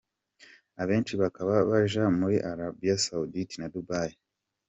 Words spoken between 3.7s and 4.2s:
Dubai.